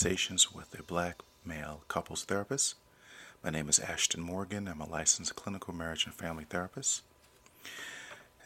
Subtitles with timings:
[0.00, 2.74] Conversations with a Black Male Couples Therapist.
[3.44, 4.66] My name is Ashton Morgan.
[4.66, 7.02] I'm a licensed clinical marriage and family therapist.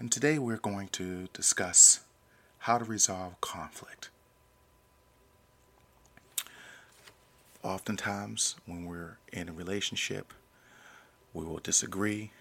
[0.00, 2.00] And today we're going to discuss
[2.58, 4.10] how to resolve conflict.
[7.62, 10.34] Oftentimes, when we're in a relationship,
[11.32, 12.32] we will disagree.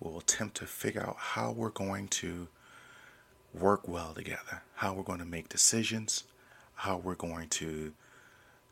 [0.00, 2.48] We'll attempt to figure out how we're going to
[3.52, 6.24] work well together, how we're going to make decisions,
[6.76, 7.92] how we're going to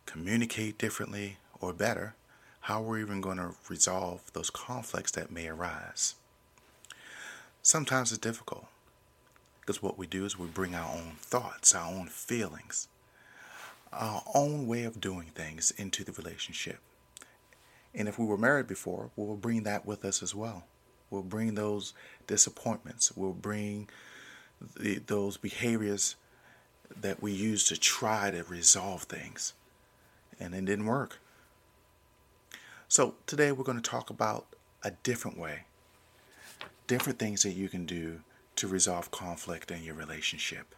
[0.07, 2.15] communicate differently or better,
[2.61, 6.15] how we're even going to resolve those conflicts that may arise.
[7.63, 8.67] Sometimes it's difficult
[9.61, 12.89] because what we do is we bring our own thoughts, our own feelings,
[13.93, 16.79] our own way of doing things into the relationship.
[17.95, 20.65] And if we were married before, we'll bring that with us as well.
[21.11, 21.93] We'll bring those
[22.27, 23.13] disappointments.
[23.15, 23.89] We'll bring
[24.77, 26.17] the, those behaviors
[27.01, 29.53] that we use to try to resolve things.
[30.41, 31.19] And it didn't work.
[32.89, 34.47] So today we're going to talk about
[34.83, 35.65] a different way
[36.87, 38.21] different things that you can do
[38.55, 40.75] to resolve conflict in your relationship.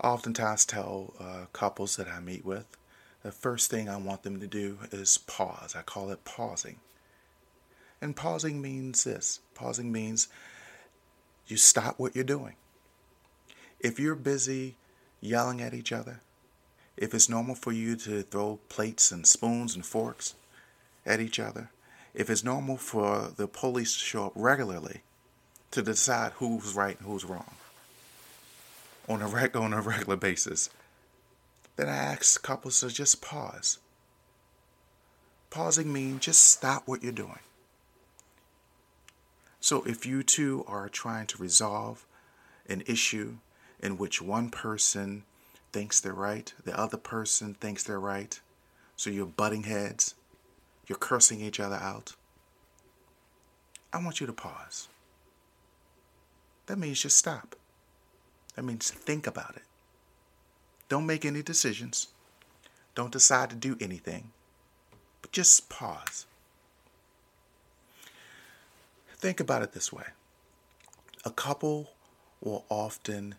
[0.00, 2.64] I oftentimes tell uh, couples that I meet with
[3.22, 5.74] the first thing I want them to do is pause.
[5.76, 6.80] I call it pausing.
[8.00, 10.28] And pausing means this pausing means
[11.46, 12.56] you stop what you're doing.
[13.78, 14.76] If you're busy
[15.20, 16.20] yelling at each other,
[16.96, 20.34] if it's normal for you to throw plates and spoons and forks
[21.06, 21.70] at each other,
[22.14, 25.00] if it's normal for the police to show up regularly
[25.70, 27.54] to decide who's right and who's wrong
[29.08, 30.68] on a, reg- on a regular basis,
[31.76, 33.78] then I ask couples to just pause.
[35.50, 37.40] Pausing means just stop what you're doing.
[39.60, 42.04] So if you two are trying to resolve
[42.68, 43.36] an issue
[43.80, 45.24] in which one person
[45.72, 48.40] thinks they're right, the other person thinks they're right,
[48.96, 50.14] so you're butting heads,
[50.86, 52.14] you're cursing each other out,
[53.92, 54.88] I want you to pause.
[56.66, 57.56] That means just stop.
[58.54, 59.62] That means think about it.
[60.88, 62.08] Don't make any decisions.
[62.94, 64.30] Don't decide to do anything.
[65.20, 66.26] But just pause.
[69.16, 70.04] Think about it this way
[71.24, 71.92] a couple
[72.40, 73.36] will often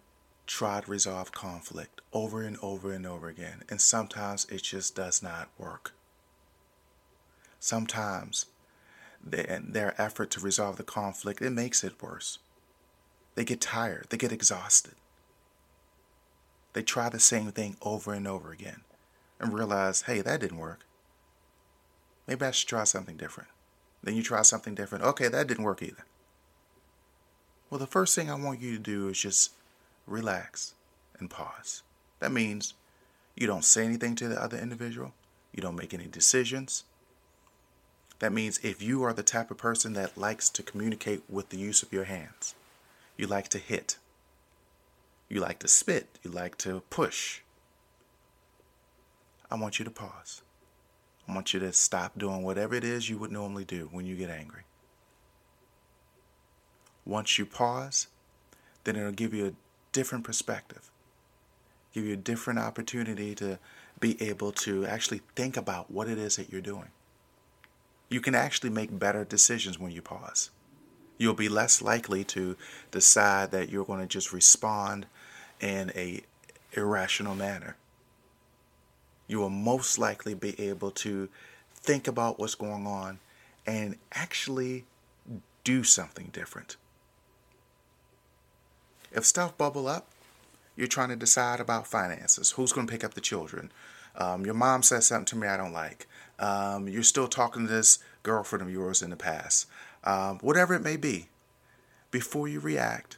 [0.54, 5.24] try to resolve conflict over and over and over again, and sometimes it just does
[5.24, 5.96] not work.
[7.60, 8.46] Sometimes
[9.24, 12.38] their effort to resolve the conflict, it makes it worse.
[13.34, 14.94] They get tired, they get exhausted.
[16.74, 18.82] They try the same thing over and over again
[19.40, 20.86] and realize, hey, that didn't work.
[22.28, 23.50] Maybe I should try something different.
[24.04, 25.04] Then you try something different.
[25.04, 26.06] Okay, that didn't work either.
[27.72, 29.54] Well, the first thing I want you to do is just
[30.08, 30.74] relax
[31.20, 31.84] and pause.
[32.20, 32.74] That means
[33.36, 35.14] you don't say anything to the other individual,
[35.54, 36.84] you don't make any decisions.
[38.20, 41.58] That means if you are the type of person that likes to communicate with the
[41.58, 42.56] use of your hands,
[43.18, 43.98] you like to hit,
[45.28, 47.42] you like to spit, you like to push,
[49.54, 50.42] I want you to pause.
[51.28, 54.16] I want you to stop doing whatever it is you would normally do when you
[54.16, 54.64] get angry.
[57.06, 58.08] Once you pause,
[58.84, 59.54] then it'll give you a
[59.94, 60.92] different perspective,
[61.94, 63.58] give you a different opportunity to
[64.00, 66.90] be able to actually think about what it is that you're doing.
[68.10, 70.50] You can actually make better decisions when you pause.
[71.18, 72.58] You'll be less likely to
[72.92, 75.06] decide that you're going to just respond
[75.62, 76.22] in a
[76.74, 77.78] irrational manner.
[79.28, 81.30] You will most likely be able to
[81.76, 83.20] think about what's going on
[83.66, 84.86] and actually
[85.64, 86.76] do something different.
[89.14, 90.08] If stuff bubble up,
[90.76, 92.52] you're trying to decide about finances.
[92.52, 93.72] Who's going to pick up the children?
[94.16, 96.08] Um, your mom says something to me I don't like.
[96.40, 99.68] Um, you're still talking to this girlfriend of yours in the past.
[100.04, 101.30] Um, whatever it may be,
[102.12, 103.18] before you react,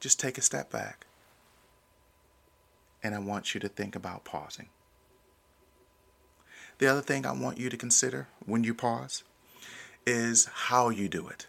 [0.00, 1.06] just take a step back.
[3.02, 4.68] And I want you to think about pausing.
[6.78, 9.24] The other thing I want you to consider when you pause
[10.06, 11.46] is how you do it.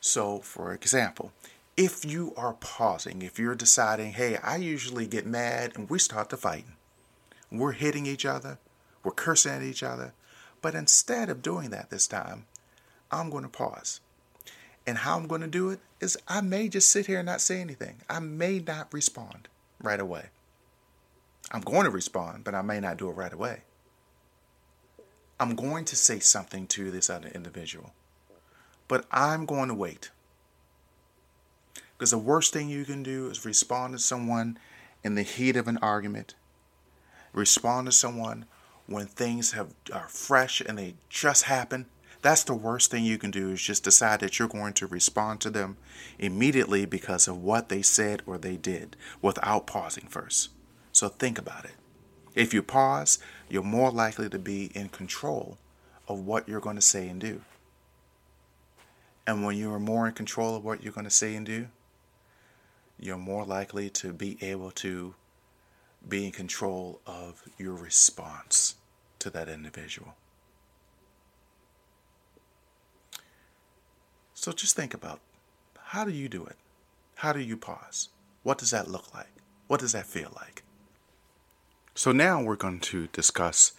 [0.00, 1.32] So, for example,
[1.76, 6.30] if you are pausing, if you're deciding, hey, I usually get mad and we start
[6.30, 6.76] to fighting,
[7.50, 8.58] we're hitting each other,
[9.04, 10.14] we're cursing at each other,
[10.62, 12.46] but instead of doing that this time,
[13.10, 14.00] I'm going to pause.
[14.86, 17.40] And how I'm going to do it is I may just sit here and not
[17.40, 17.96] say anything.
[18.08, 19.48] I may not respond
[19.82, 20.26] right away.
[21.52, 23.62] I'm going to respond, but I may not do it right away.
[25.38, 27.92] I'm going to say something to this other individual,
[28.88, 30.10] but I'm going to wait.
[31.96, 34.58] Because the worst thing you can do is respond to someone
[35.02, 36.34] in the heat of an argument,
[37.32, 38.44] respond to someone
[38.86, 41.86] when things have are fresh and they just happen,
[42.22, 45.40] that's the worst thing you can do is just decide that you're going to respond
[45.40, 45.76] to them
[46.18, 50.50] immediately because of what they said or they did without pausing first.
[50.92, 51.74] So think about it.
[52.34, 53.18] If you pause,
[53.48, 55.58] you're more likely to be in control
[56.08, 57.42] of what you're going to say and do.
[59.26, 61.68] And when you are more in control of what you're going to say and do,
[62.98, 65.14] you're more likely to be able to
[66.08, 68.76] be in control of your response
[69.18, 70.14] to that individual.
[74.34, 75.20] So just think about
[75.86, 76.56] how do you do it?
[77.16, 78.10] How do you pause?
[78.42, 79.32] What does that look like?
[79.66, 80.62] What does that feel like?
[81.94, 83.72] So now we're going to discuss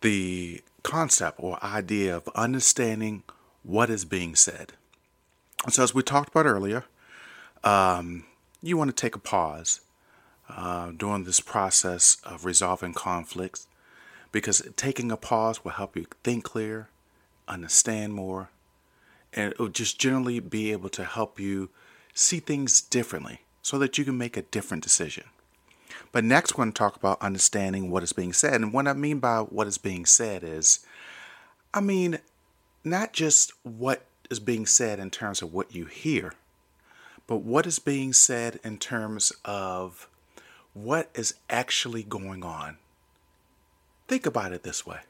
[0.00, 3.22] the concept or idea of understanding
[3.62, 4.72] what is being said.
[5.68, 6.84] So, as we talked about earlier,
[7.64, 8.24] um,
[8.62, 9.80] you want to take a pause
[10.48, 13.66] uh, during this process of resolving conflicts
[14.32, 16.88] because taking a pause will help you think clear,
[17.48, 18.50] understand more,
[19.32, 21.70] and it will just generally be able to help you
[22.14, 25.24] see things differently so that you can make a different decision.
[26.12, 28.54] But next, we're going to talk about understanding what is being said.
[28.54, 30.80] And what I mean by what is being said is,
[31.74, 32.18] I mean,
[32.84, 36.34] not just what is being said in terms of what you hear,
[37.26, 40.08] but what is being said in terms of
[40.74, 42.76] what is actually going on.
[44.08, 45.00] Think about it this way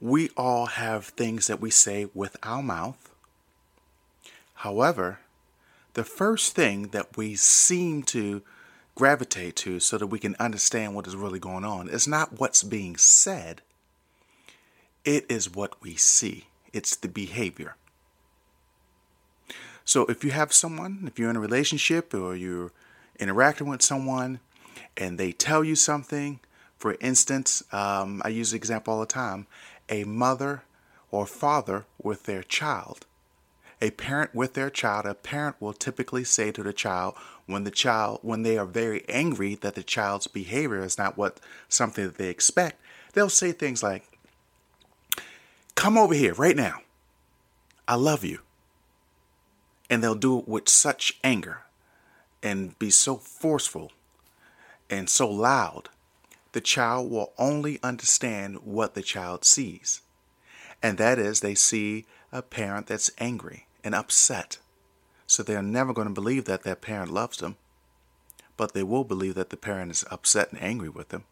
[0.00, 3.10] we all have things that we say with our mouth.
[4.54, 5.20] However,
[5.92, 8.42] the first thing that we seem to
[8.94, 12.62] gravitate to so that we can understand what is really going on is not what's
[12.62, 13.60] being said,
[15.04, 17.76] it is what we see, it's the behavior.
[19.84, 22.72] So if you have someone, if you're in a relationship or you're
[23.18, 24.40] interacting with someone
[24.96, 26.40] and they tell you something,
[26.78, 29.46] for instance, um, I use the example all the time
[29.88, 30.62] a mother
[31.10, 33.06] or father with their child.
[33.82, 37.14] A parent with their child, a parent will typically say to the child
[37.46, 41.40] when the child when they are very angry that the child's behavior is not what
[41.68, 42.80] something that they expect,
[43.14, 44.10] they'll say things like
[45.80, 46.82] Come over here right now.
[47.88, 48.40] I love you.
[49.90, 51.64] And they'll do it with such anger
[52.42, 53.92] and be so forceful
[54.88, 55.90] and so loud.
[56.52, 60.00] The child will only understand what the child sees.
[60.82, 64.58] And that is, they see a parent that's angry and upset.
[65.26, 67.56] So they're never going to believe that their parent loves them,
[68.56, 71.24] but they will believe that the parent is upset and angry with them.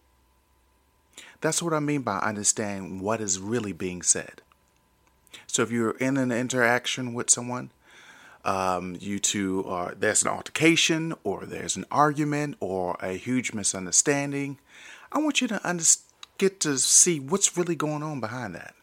[1.40, 4.42] That's what I mean by understanding what is really being said.
[5.46, 7.70] So if you're in an interaction with someone,
[8.48, 14.58] um, you two are there's an altercation or there's an argument or a huge misunderstanding.
[15.12, 15.84] I want you to under,
[16.38, 18.74] get to see what's really going on behind that,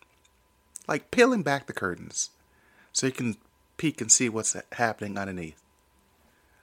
[0.87, 2.29] like peeling back the curtains,
[2.93, 3.37] so you can
[3.77, 5.59] peek and see what's happening underneath.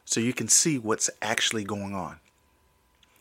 [0.04, 2.20] So you can see what's actually going on.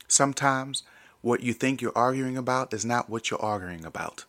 [0.07, 0.83] Sometimes
[1.21, 4.25] what you think you're arguing about is not what you're arguing about.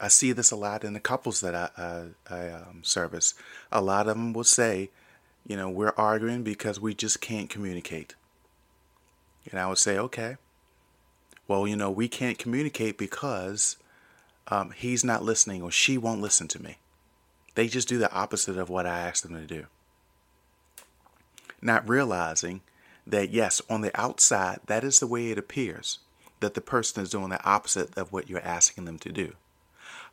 [0.00, 3.34] I see this a lot in the couples that I, I, I um, service.
[3.70, 4.90] A lot of them will say,
[5.46, 8.14] you know, we're arguing because we just can't communicate.
[9.50, 10.36] And I would say, okay,
[11.48, 13.76] well, you know, we can't communicate because
[14.48, 16.78] um, he's not listening or she won't listen to me.
[17.54, 19.66] They just do the opposite of what I asked them to do.
[21.60, 22.62] Not realizing
[23.06, 25.98] that, yes, on the outside, that is the way it appears
[26.40, 29.34] that the person is doing the opposite of what you're asking them to do.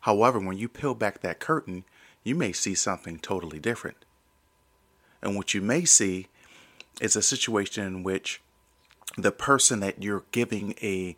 [0.02, 1.84] However, when you peel back that curtain,
[2.24, 4.04] you may see something totally different.
[5.22, 6.28] And what you may see
[7.00, 8.40] is a situation in which
[9.16, 11.16] the person that you're giving a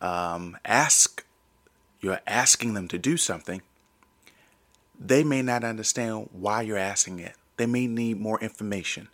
[0.00, 1.24] um, ask,
[2.00, 3.62] you're asking them to do something,
[4.98, 7.34] they may not understand why you're asking it.
[7.56, 9.08] They may need more information.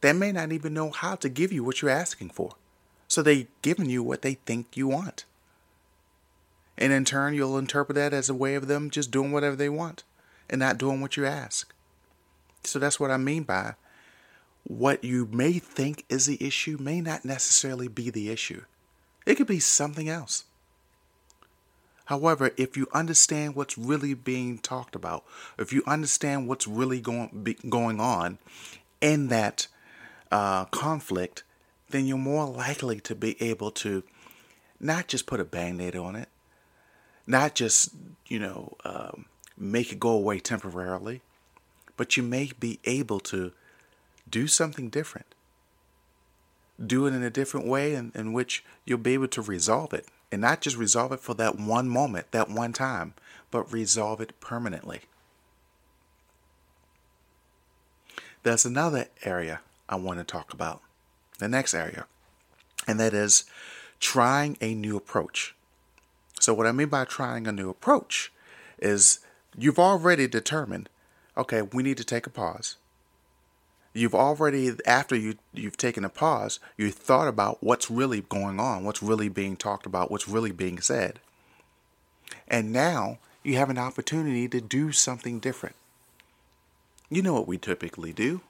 [0.00, 2.52] They may not even know how to give you what you're asking for.
[3.08, 5.24] So they've given you what they think you want.
[6.76, 9.68] And in turn, you'll interpret that as a way of them just doing whatever they
[9.68, 10.02] want
[10.50, 11.72] and not doing what you ask.
[12.64, 13.74] So that's what I mean by
[14.64, 18.62] what you may think is the issue may not necessarily be the issue.
[19.26, 20.44] It could be something else.
[22.06, 25.24] However, if you understand what's really being talked about,
[25.58, 28.38] if you understand what's really going going on
[29.00, 29.68] in that
[30.30, 31.44] uh, conflict,
[31.90, 34.02] then you're more likely to be able to
[34.80, 36.28] not just put a band-aid on it,
[37.26, 37.90] not just
[38.26, 39.26] you know um,
[39.56, 41.22] make it go away temporarily,
[41.96, 43.52] but you may be able to
[44.28, 45.26] do something different.
[46.84, 50.06] do it in a different way in, in which you'll be able to resolve it.
[50.32, 53.14] And not just resolve it for that one moment, that one time,
[53.50, 55.02] but resolve it permanently.
[58.42, 60.82] There's another area I want to talk about,
[61.38, 62.06] the next area,
[62.86, 63.44] and that is
[64.00, 65.54] trying a new approach.
[66.44, 68.30] So, what I mean by trying a new approach
[68.78, 69.20] is
[69.56, 70.90] you've already determined,
[71.38, 72.76] okay, we need to take a pause.
[73.94, 78.84] You've already, after you, you've taken a pause, you thought about what's really going on,
[78.84, 81.18] what's really being talked about, what's really being said.
[82.46, 85.76] And now you have an opportunity to do something different.
[87.08, 88.42] You know what we typically do.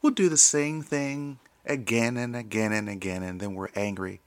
[0.00, 4.20] We'll do the same thing again and again and again, and then we're angry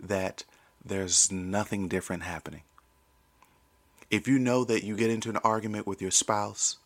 [0.00, 0.42] that
[0.84, 2.62] there's nothing different happening.
[4.10, 6.76] If you know that you get into an argument with your spouse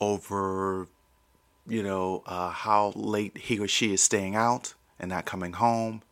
[0.00, 0.86] over,
[1.66, 6.02] you know, uh, how late he or she is staying out and not coming home,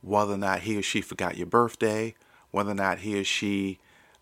[0.00, 2.14] whether or not he or she forgot your birthday,
[2.50, 3.78] whether or not he or she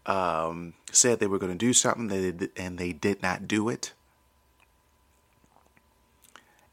[0.07, 3.93] um, said they were going to do something and they did not do it.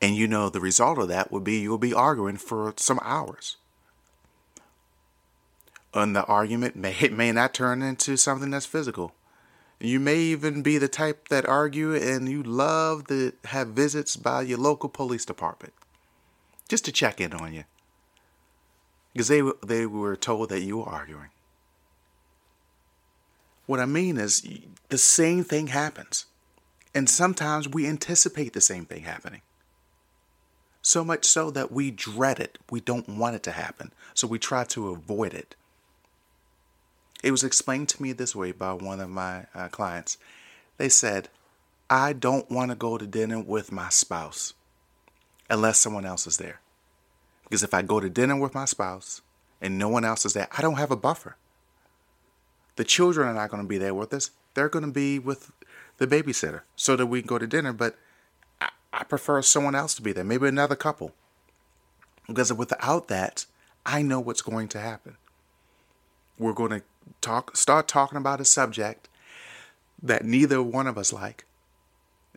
[0.01, 3.57] And you know the result of that would be you'll be arguing for some hours
[5.93, 9.13] and the argument may may not turn into something that's physical.
[9.81, 14.41] You may even be the type that argue and you love to have visits by
[14.41, 15.73] your local police department
[16.67, 17.63] just to check in on you
[19.13, 21.29] because they they were told that you were arguing.
[23.65, 24.47] What I mean is
[24.89, 26.25] the same thing happens.
[26.95, 29.41] And sometimes we anticipate the same thing happening.
[30.81, 32.57] So much so that we dread it.
[32.71, 33.93] We don't want it to happen.
[34.15, 35.55] So we try to avoid it.
[37.23, 40.17] It was explained to me this way by one of my uh, clients.
[40.77, 41.29] They said,
[41.89, 44.53] I don't want to go to dinner with my spouse
[45.49, 46.61] unless someone else is there.
[47.43, 49.21] Because if I go to dinner with my spouse
[49.59, 51.35] and no one else is there, I don't have a buffer.
[52.75, 54.31] The children are not going to be there with us.
[54.53, 55.51] They're going to be with
[55.97, 57.73] the babysitter so that we can go to dinner.
[57.73, 57.97] But
[58.61, 61.13] I, I prefer someone else to be there, maybe another couple.
[62.27, 63.45] Because without that,
[63.85, 65.17] I know what's going to happen.
[66.37, 66.81] We're going to
[67.21, 69.09] talk start talking about a subject
[70.01, 71.45] that neither one of us like,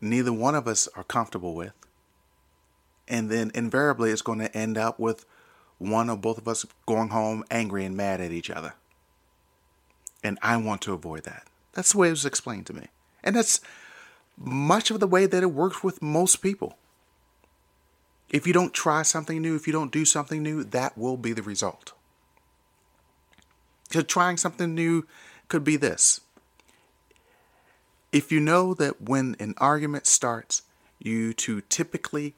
[0.01, 1.73] neither one of us are comfortable with.
[3.09, 5.25] And then invariably it's going to end up with
[5.79, 8.75] one or both of us going home angry and mad at each other.
[10.23, 11.47] And I want to avoid that.
[11.73, 12.87] That's the way it was explained to me.
[13.25, 13.61] And that's
[14.37, 16.77] much of the way that it works with most people.
[18.31, 21.33] If you don't try something new, if you don't do something new, that will be
[21.33, 21.93] the result.
[23.93, 25.07] Because trying something new
[25.49, 26.23] could be this.
[28.11, 30.63] If you know that when an argument starts,
[30.99, 32.35] you two typically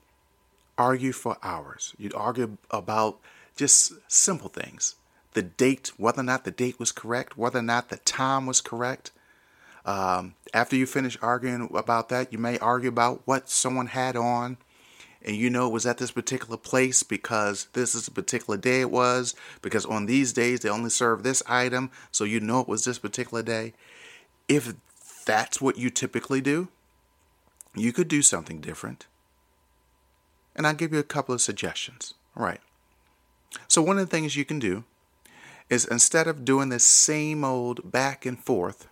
[0.77, 1.95] argue for hours.
[1.97, 3.21] You'd argue about
[3.55, 4.97] just simple things.
[5.35, 8.61] The date, whether or not the date was correct, whether or not the time was
[8.61, 9.13] correct.
[9.87, 14.57] Um, after you finish arguing about that, you may argue about what someone had on,
[15.25, 18.81] and you know it was at this particular place because this is a particular day
[18.81, 22.69] it was, because on these days they only serve this item, so you know it
[22.69, 23.73] was this particular day.
[24.49, 24.75] If
[25.25, 26.69] that's what you typically do,
[27.75, 29.07] you could do something different.
[30.55, 32.15] And I'll give you a couple of suggestions.
[32.37, 32.61] All right.
[33.67, 34.85] So, one of the things you can do
[35.71, 38.89] is instead of doing the same old back and forth,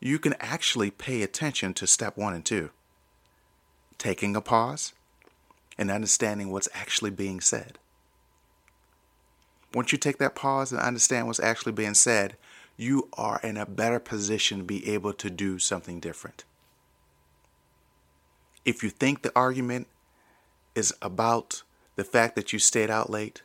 [0.00, 2.70] you can actually pay attention to step one and two.
[3.98, 4.92] Taking a pause
[5.76, 7.78] and understanding what's actually being said.
[9.72, 12.36] Once you take that pause and understand what's actually being said,
[12.76, 16.44] you are in a better position to be able to do something different.
[18.64, 19.88] If you think the argument
[20.74, 21.62] is about
[21.96, 23.42] the fact that you stayed out late,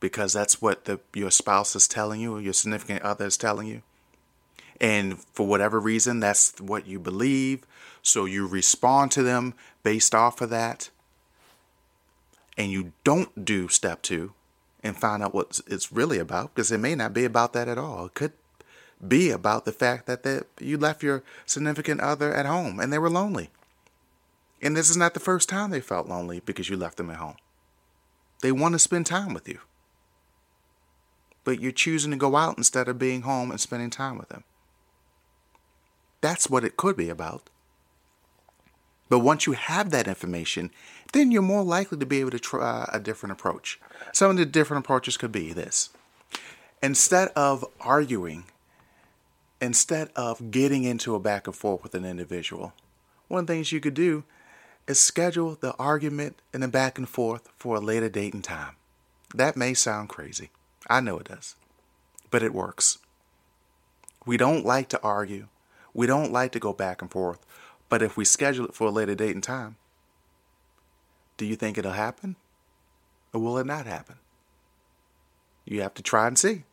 [0.00, 3.66] because that's what the, your spouse is telling you or your significant other is telling
[3.66, 3.82] you,
[4.80, 7.66] and for whatever reason, that's what you believe,
[8.02, 10.90] so you respond to them based off of that,
[12.56, 14.32] and you don't do step two
[14.82, 17.78] and find out what it's really about, because it may not be about that at
[17.78, 18.06] all.
[18.06, 18.32] It could
[19.06, 22.98] be about the fact that they, you left your significant other at home and they
[22.98, 23.50] were lonely.
[24.62, 27.16] And this is not the first time they felt lonely because you left them at
[27.16, 27.36] home.
[28.40, 29.58] They want to spend time with you.
[31.44, 34.44] But you're choosing to go out instead of being home and spending time with them.
[36.20, 37.50] That's what it could be about.
[39.08, 40.70] But once you have that information,
[41.12, 43.78] then you're more likely to be able to try a different approach.
[44.12, 45.90] Some of the different approaches could be this
[46.82, 48.44] instead of arguing,
[49.60, 52.74] instead of getting into a back and forth with an individual,
[53.28, 54.24] one of the things you could do
[54.86, 58.76] is schedule the argument and the back and forth for a later date and time.
[59.34, 60.50] That may sound crazy.
[60.88, 61.56] I know it does.
[62.30, 62.98] But it works.
[64.26, 65.48] We don't like to argue.
[65.94, 67.44] We don't like to go back and forth.
[67.88, 69.76] But if we schedule it for a later date and time,
[71.36, 72.36] do you think it'll happen?
[73.32, 74.16] Or will it not happen?
[75.64, 76.64] You have to try and see.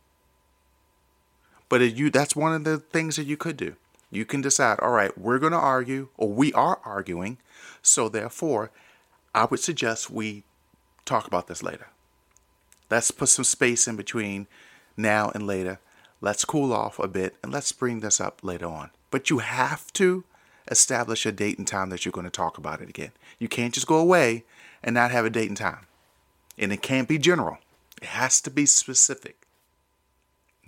[1.68, 3.76] But you that's one of the things that you could do.
[4.10, 7.38] You can decide, all right, we're going to argue, or we are arguing.
[7.80, 8.70] So therefore,
[9.34, 10.44] I would suggest we
[11.06, 11.88] talk about this later.
[12.90, 14.46] Let's put some space in between
[14.98, 15.80] now and later.
[16.20, 18.90] Let's cool off a bit and let's bring this up later on.
[19.10, 20.24] But you have to
[20.70, 23.12] establish a date and time that you're going to talk about it again.
[23.38, 24.44] You can't just go away
[24.82, 25.86] and not have a date and time.
[26.58, 27.58] And it can't be general,
[28.00, 29.46] it has to be specific.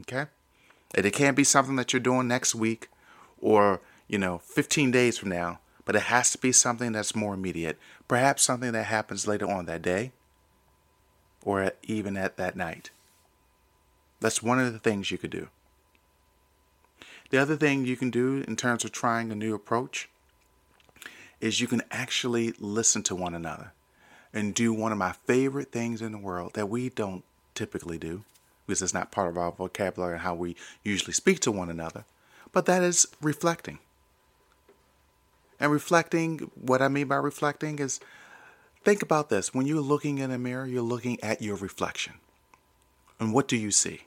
[0.00, 0.26] Okay?
[0.94, 2.88] And it can't be something that you're doing next week
[3.40, 7.34] or, you know, 15 days from now, but it has to be something that's more
[7.34, 7.78] immediate.
[8.08, 10.12] Perhaps something that happens later on that day
[11.44, 12.90] or even at that night.
[14.20, 15.48] That's one of the things you could do.
[17.30, 20.08] The other thing you can do in terms of trying a new approach
[21.40, 23.72] is you can actually listen to one another
[24.32, 28.24] and do one of my favorite things in the world that we don't typically do
[28.66, 32.04] because it's not part of our vocabulary and how we usually speak to one another,
[32.52, 33.78] but that is reflecting.
[35.60, 38.00] And reflecting, what I mean by reflecting is
[38.84, 39.54] think about this.
[39.54, 42.14] When you're looking in a mirror, you're looking at your reflection.
[43.20, 44.02] And what do you see?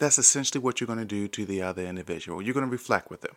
[0.00, 2.40] That's essentially what you're going to do to the other individual.
[2.40, 3.36] You're going to reflect with them.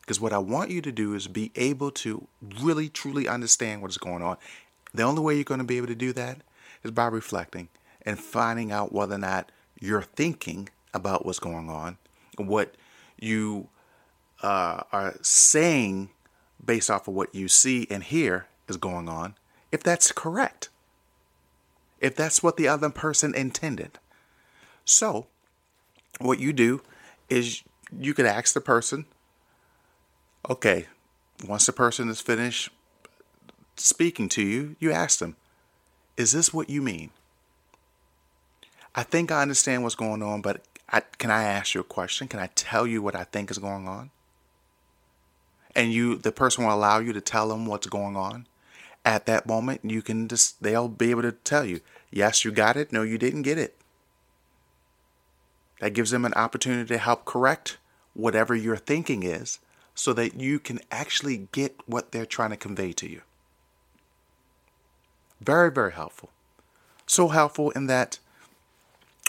[0.00, 2.28] Because what I want you to do is be able to
[2.62, 4.36] really, truly understand what is going on.
[4.94, 6.38] The only way you're going to be able to do that
[6.84, 7.68] is by reflecting
[8.02, 11.98] and finding out whether or not you're thinking about what's going on,
[12.36, 12.76] what
[13.18, 13.68] you
[14.44, 16.10] uh, are saying
[16.64, 19.34] based off of what you see and hear is going on,
[19.72, 20.68] if that's correct,
[22.00, 23.98] if that's what the other person intended.
[24.84, 25.26] So,
[26.20, 26.82] what you do
[27.28, 27.62] is
[27.98, 29.06] you could ask the person,
[30.48, 30.86] okay,
[31.46, 32.70] once the person is finished
[33.76, 35.36] speaking to you, you ask them,
[36.16, 37.10] is this what you mean?
[38.94, 42.28] I think I understand what's going on, but I, can I ask you a question?
[42.28, 44.10] Can I tell you what I think is going on?
[45.74, 48.46] And you, the person will allow you to tell them what's going on.
[49.04, 51.80] At that moment, you can just, they'll be able to tell you,
[52.10, 52.92] yes, you got it.
[52.92, 53.79] No, you didn't get it.
[55.80, 57.78] That gives them an opportunity to help correct
[58.14, 59.58] whatever your thinking is
[59.94, 63.22] so that you can actually get what they're trying to convey to you.
[65.40, 66.30] Very, very helpful.
[67.06, 68.18] So helpful in that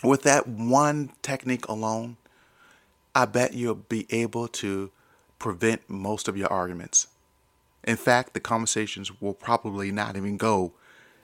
[0.03, 2.17] with that one technique alone,
[3.15, 4.91] I bet you'll be able to
[5.39, 7.07] prevent most of your arguments.
[7.83, 10.73] In fact, the conversations will probably not even go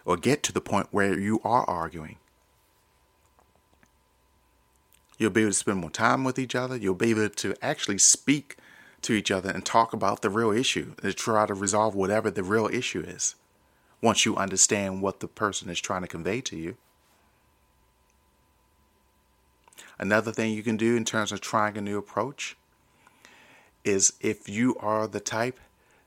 [0.05, 2.17] or get to the point where you are arguing.
[5.17, 6.75] You'll be able to spend more time with each other.
[6.75, 8.57] You'll be able to actually speak
[9.01, 12.43] to each other and talk about the real issue and try to resolve whatever the
[12.43, 13.35] real issue is
[14.01, 16.77] once you understand what the person is trying to convey to you.
[19.99, 22.55] Another thing you can do in terms of trying a new approach
[23.83, 25.59] is if you are the type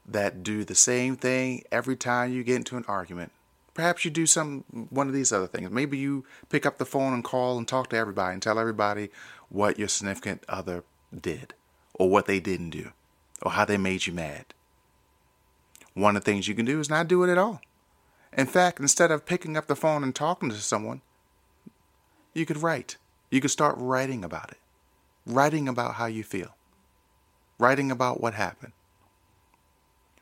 [0.06, 3.32] that do the same thing every time you get into an argument.
[3.80, 5.70] Perhaps you do some one of these other things.
[5.70, 9.08] Maybe you pick up the phone and call and talk to everybody and tell everybody
[9.48, 10.84] what your significant other
[11.18, 11.54] did
[11.94, 12.92] or what they didn't do
[13.40, 14.52] or how they made you mad.
[15.94, 17.62] One of the things you can do is not do it at all.
[18.36, 21.00] In fact, instead of picking up the phone and talking to someone,
[22.34, 22.98] you could write.
[23.30, 24.58] You could start writing about it,
[25.24, 26.54] writing about how you feel,
[27.58, 28.74] writing about what happened.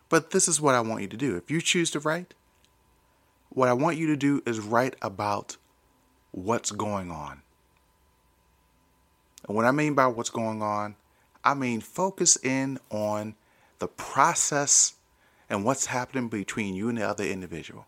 [0.09, 1.35] But this is what I want you to do.
[1.35, 2.35] If you choose to write,
[3.50, 5.56] what I want you to do is write about
[6.32, 7.42] what's going on.
[9.46, 10.96] And what I mean by what's going on,
[11.44, 13.34] I mean focus in on
[13.78, 14.94] the process
[15.48, 17.87] and what's happening between you and the other individual.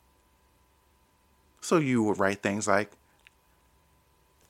[1.61, 2.93] So you would write things like,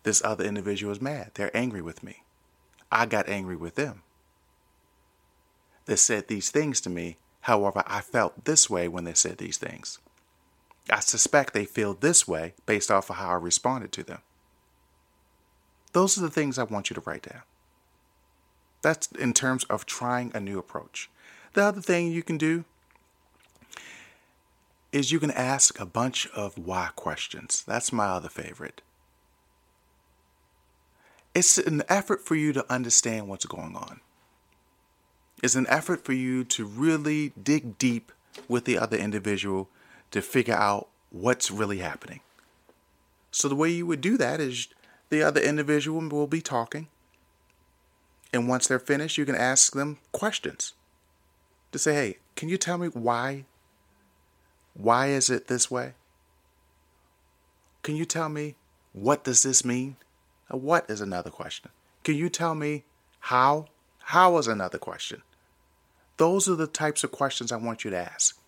[0.03, 1.33] this other individual is mad.
[1.35, 2.23] They're angry with me.
[2.91, 4.03] I got angry with them.
[5.87, 7.19] They said these things to me.
[7.43, 9.99] However, I felt this way when they said these things.
[10.91, 14.21] I suspect they feel this way based off of how I responded to them.
[15.93, 17.43] Those are the things I want you to write down.
[18.83, 21.11] That's in terms of trying a new approach.
[21.53, 22.65] The other thing you can do
[24.93, 27.65] is you can ask a bunch of why questions.
[27.67, 28.81] That's my other favorite.
[31.35, 34.01] It's an effort for you to understand what's going on.
[35.43, 38.13] It's an effort for you to really dig deep
[38.49, 39.69] with the other individual
[40.11, 42.21] to figure out what's really happening.
[43.31, 44.69] So the way you would do that is
[45.09, 46.89] the other individual will be talking.
[48.33, 50.75] And once they're finished, you can ask them questions
[51.73, 53.45] to say, hey, can you tell me why?
[54.75, 55.95] Why is it this way?
[57.83, 58.57] Can you tell me
[58.93, 59.97] what does this mean?
[60.49, 61.71] what is another question?
[62.03, 62.83] Can you tell me
[63.21, 63.67] how?
[63.99, 65.23] How is another question?
[66.17, 68.40] Those are the types of questions I want you to ask.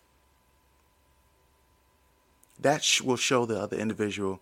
[2.63, 4.41] That will show the other individual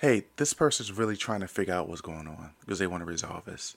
[0.00, 3.04] hey, this person's really trying to figure out what's going on because they want to
[3.04, 3.76] resolve this.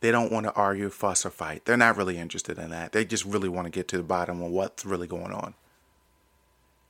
[0.00, 1.64] They don't want to argue, fuss, or fight.
[1.64, 2.90] They're not really interested in that.
[2.90, 5.54] They just really want to get to the bottom of what's really going on.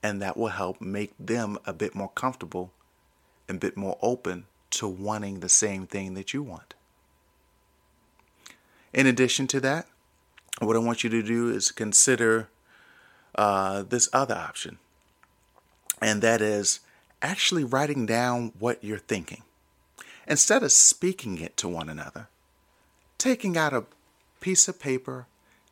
[0.03, 2.73] And that will help make them a bit more comfortable
[3.49, 6.73] and a bit more open to wanting the same thing that you want.
[8.95, 9.87] In addition to that,
[10.61, 12.49] what I want you to do is consider
[13.35, 14.79] uh, this other option,
[16.01, 16.81] and that is
[17.23, 19.43] actually writing down what you're thinking.
[20.27, 22.29] Instead of speaking it to one another,
[23.19, 23.85] taking out a
[24.41, 25.27] piece of paper,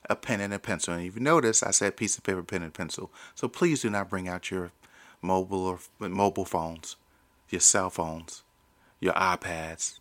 [0.08, 0.94] a pen, and a pencil.
[0.94, 3.10] And if you notice, I said piece of paper, pen, and pencil.
[3.34, 4.72] So please do not bring out your
[5.22, 6.96] mobile or mobile phones,
[7.48, 8.42] your cell phones,
[9.00, 9.98] your iPads.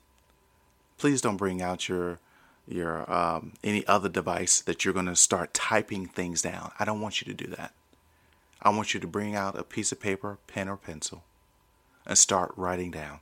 [0.98, 2.20] Please don't bring out your
[2.68, 6.72] your um, any other device that you're going to start typing things down.
[6.78, 7.74] I don't want you to do that.
[8.62, 11.24] I want you to bring out a piece of paper, pen, or pencil,
[12.06, 13.20] and start writing down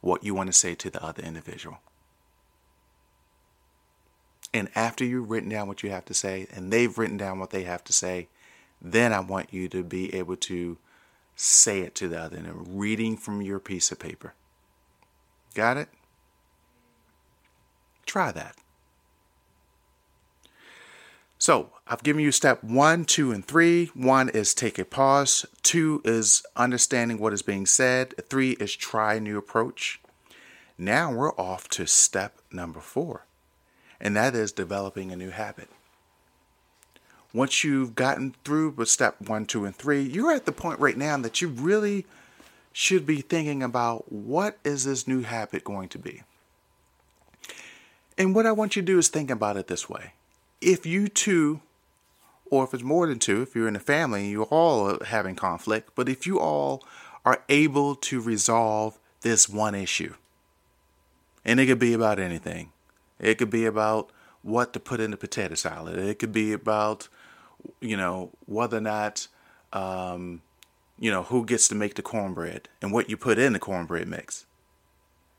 [0.00, 1.78] what you want to say to the other individual.
[4.54, 7.50] And after you've written down what you have to say, and they've written down what
[7.50, 8.28] they have to say,
[8.80, 10.78] then I want you to be able to
[11.36, 14.34] say it to the other and reading from your piece of paper.
[15.54, 15.88] Got it?
[18.06, 18.56] Try that.
[21.38, 23.86] So I've given you step one, two, and three.
[23.94, 25.46] One is take a pause.
[25.62, 28.14] Two is understanding what is being said.
[28.28, 29.98] Three is try a new approach.
[30.76, 33.24] Now we're off to step number four,
[33.98, 35.70] and that is developing a new habit.
[37.32, 40.96] Once you've gotten through with step one, two, and three, you're at the point right
[40.96, 42.04] now that you really
[42.72, 46.22] should be thinking about what is this new habit going to be?
[48.18, 50.12] And what I want you to do is think about it this way.
[50.60, 51.60] If you two,
[52.50, 55.34] or if it's more than two, if you're in a family, and you're all having
[55.34, 56.84] conflict, but if you all
[57.24, 60.14] are able to resolve this one issue,
[61.44, 62.72] and it could be about anything,
[63.18, 64.10] it could be about
[64.42, 67.08] what to put in the potato salad, it could be about,
[67.80, 69.28] you know, whether or not
[69.72, 70.42] um,
[70.98, 74.08] you know, who gets to make the cornbread and what you put in the cornbread
[74.08, 74.46] mix.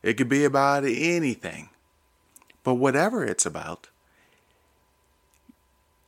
[0.02, 1.70] It could be about anything.
[2.64, 3.90] But whatever it's about,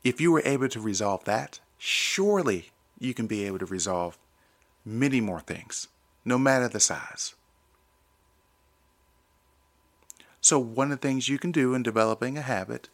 [0.04, 4.18] if you were able to resolve that, surely you can be able to resolve
[4.86, 5.88] many more things,
[6.26, 7.36] no matter the size.
[10.40, 12.90] So, one of the things you can do in developing a habit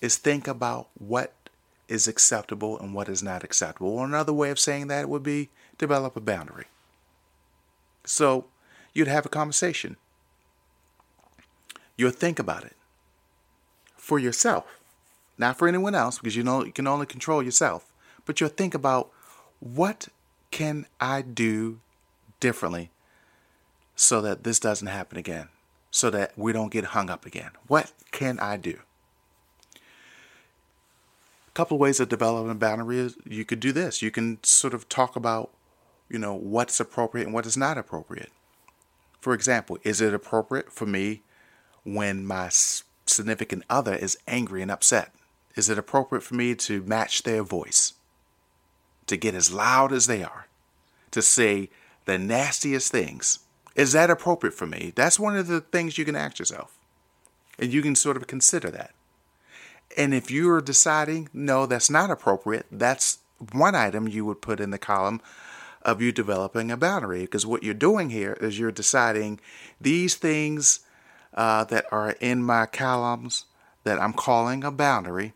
[0.00, 1.34] is think about what
[1.88, 3.90] is acceptable and what is not acceptable.
[3.90, 6.66] Or another way of saying that would be develop a boundary.
[8.04, 8.46] So
[8.94, 9.96] you'd have a conversation.
[11.96, 12.76] You'll think about it
[13.96, 14.75] for yourself,
[15.38, 17.92] not for anyone else, because you know you can only control yourself.
[18.24, 19.10] But you'll think about
[19.60, 20.08] what
[20.50, 21.80] can I do
[22.40, 22.90] differently
[23.94, 25.48] so that this doesn't happen again,
[25.90, 27.50] so that we don't get hung up again.
[27.66, 28.78] What can I do?
[29.74, 34.02] A couple of ways of developing a boundary is you could do this.
[34.02, 35.50] You can sort of talk about,
[36.08, 38.30] you know, what's appropriate and what is not appropriate.
[39.20, 41.22] For example, is it appropriate for me
[41.84, 42.50] when my
[43.06, 45.12] significant other is angry and upset?
[45.56, 47.94] Is it appropriate for me to match their voice?
[49.06, 50.46] To get as loud as they are?
[51.12, 51.70] To say
[52.04, 53.40] the nastiest things?
[53.74, 54.92] Is that appropriate for me?
[54.94, 56.76] That's one of the things you can ask yourself.
[57.58, 58.92] And you can sort of consider that.
[59.96, 63.18] And if you're deciding, no, that's not appropriate, that's
[63.52, 65.22] one item you would put in the column
[65.82, 67.22] of you developing a boundary.
[67.22, 69.40] Because what you're doing here is you're deciding
[69.80, 70.80] these things
[71.32, 73.46] uh, that are in my columns
[73.84, 75.32] that I'm calling a boundary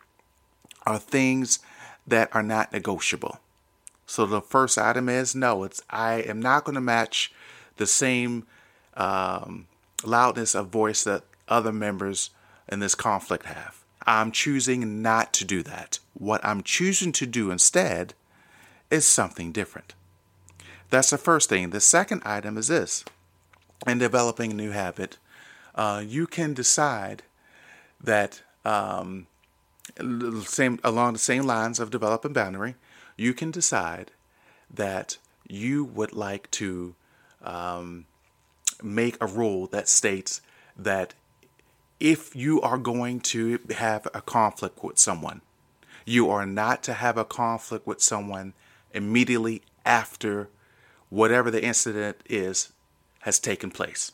[0.90, 1.60] are things
[2.06, 3.38] that are not negotiable.
[4.06, 7.32] So the first item is no, it's I am not going to match
[7.76, 8.46] the same
[8.94, 9.68] um,
[10.04, 12.30] loudness of voice that other members
[12.68, 13.84] in this conflict have.
[14.06, 16.00] I'm choosing not to do that.
[16.14, 18.14] What I'm choosing to do instead
[18.90, 19.94] is something different.
[20.88, 21.70] That's the first thing.
[21.70, 23.04] The second item is this
[23.86, 25.18] in developing a new habit,
[25.74, 27.22] uh, you can decide
[28.02, 29.26] that um,
[30.44, 32.74] same along the same lines of developing boundary,
[33.16, 34.10] you can decide
[34.72, 36.94] that you would like to
[37.42, 38.06] um,
[38.82, 40.40] make a rule that states
[40.76, 41.14] that
[41.98, 45.42] if you are going to have a conflict with someone,
[46.06, 48.54] you are not to have a conflict with someone
[48.92, 50.48] immediately after
[51.08, 52.72] whatever the incident is
[53.20, 54.12] has taken place.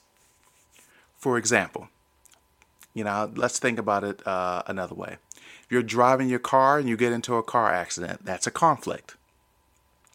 [1.17, 1.89] For example,
[2.93, 5.19] you know, let's think about it uh, another way.
[5.69, 9.17] You're driving your car and you get into a car accident, that's a conflict.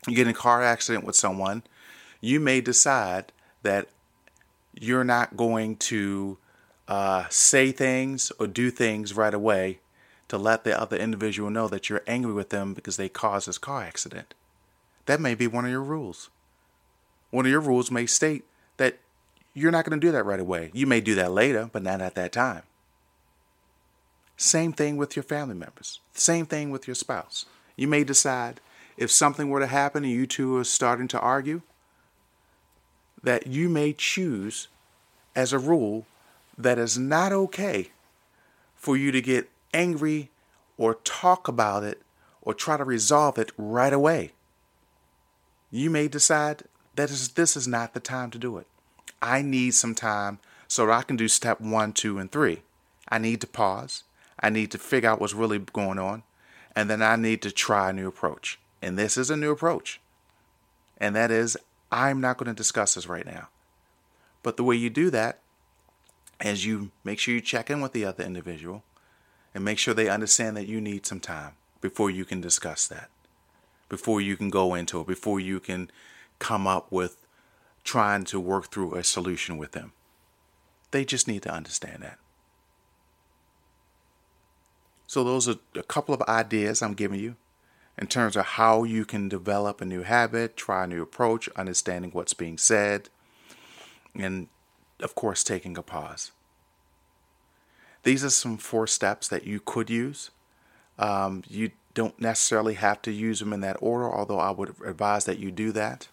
[0.07, 1.63] You get in a car accident with someone,
[2.21, 3.31] you may decide
[3.63, 3.87] that
[4.73, 6.37] you're not going to
[6.87, 9.79] uh, say things or do things right away
[10.27, 13.57] to let the other individual know that you're angry with them because they caused this
[13.57, 14.33] car accident.
[15.05, 16.29] That may be one of your rules.
[17.31, 18.45] One of your rules may state
[18.77, 18.99] that
[19.53, 20.71] you're not going to do that right away.
[20.73, 22.63] You may do that later, but not at that time.
[24.41, 25.99] Same thing with your family members.
[26.13, 27.45] Same thing with your spouse.
[27.75, 28.59] You may decide
[28.97, 31.61] if something were to happen and you two are starting to argue,
[33.21, 34.67] that you may choose
[35.35, 36.07] as a rule
[36.57, 37.91] that is not okay
[38.75, 40.31] for you to get angry
[40.75, 42.01] or talk about it
[42.41, 44.31] or try to resolve it right away.
[45.69, 46.63] You may decide
[46.95, 48.65] that this is not the time to do it.
[49.21, 52.63] I need some time so I can do step one, two, and three.
[53.07, 54.03] I need to pause.
[54.41, 56.23] I need to figure out what's really going on.
[56.75, 58.59] And then I need to try a new approach.
[58.81, 59.99] And this is a new approach.
[60.97, 61.57] And that is,
[61.91, 63.49] I'm not going to discuss this right now.
[64.43, 65.39] But the way you do that
[66.43, 68.83] is you make sure you check in with the other individual
[69.53, 73.09] and make sure they understand that you need some time before you can discuss that,
[73.89, 75.91] before you can go into it, before you can
[76.39, 77.17] come up with
[77.83, 79.91] trying to work through a solution with them.
[80.91, 82.17] They just need to understand that.
[85.11, 87.35] So, those are a couple of ideas I'm giving you
[87.97, 92.11] in terms of how you can develop a new habit, try a new approach, understanding
[92.11, 93.09] what's being said,
[94.15, 94.47] and
[95.01, 96.31] of course, taking a pause.
[98.03, 100.31] These are some four steps that you could use.
[100.97, 105.25] Um, you don't necessarily have to use them in that order, although I would advise
[105.25, 106.07] that you do that.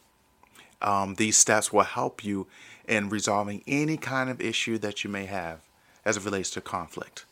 [0.82, 2.48] Um, these steps will help you
[2.88, 5.60] in resolving any kind of issue that you may have
[6.04, 7.26] as it relates to conflict.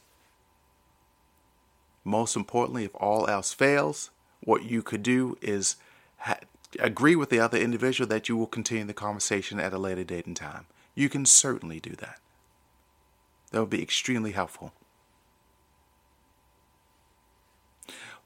[2.07, 4.11] Most importantly, if all else fails,
[4.45, 5.75] what you could do is
[6.19, 6.38] ha-
[6.79, 10.25] agree with the other individual that you will continue the conversation at a later date
[10.25, 10.66] and time.
[10.95, 12.21] You can certainly do that.
[13.51, 14.73] That would be extremely helpful.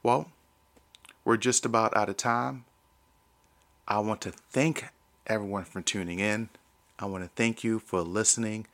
[0.03, 0.29] Well,
[1.25, 2.65] we're just about out of time.
[3.87, 4.89] I want to thank
[5.25, 6.49] everyone for tuning in.
[6.99, 8.67] I want to thank you for listening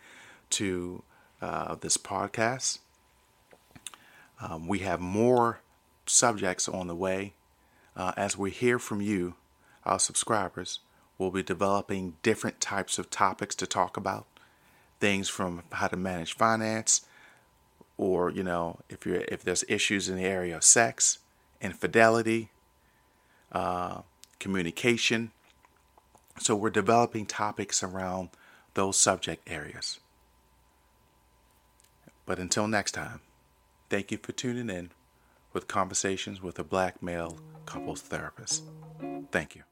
[0.50, 1.02] to
[1.41, 2.80] uh, this podcast.
[4.39, 5.62] Um, we have more
[6.06, 7.34] subjects on the way.
[7.95, 9.36] Uh, as we hear from you,
[9.86, 10.80] our subscribers,
[11.17, 14.28] we'll be developing different types of topics to talk about.
[15.00, 17.06] Things from how to manage finance,
[17.97, 21.19] or you know, if you're if there's issues in the area of sex,
[21.62, 22.50] infidelity,
[23.52, 24.02] uh,
[24.39, 25.32] communication,
[26.39, 28.30] so we're developing topics around
[28.73, 30.00] those subject areas.
[32.26, 33.21] But until next time,
[33.89, 34.91] thank you for tuning in
[35.54, 38.63] with conversations with a black male couples therapist.
[39.32, 39.63] Thank you.